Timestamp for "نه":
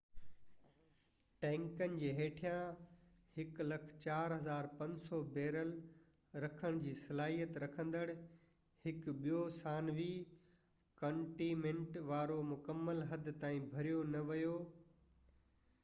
14.17-14.27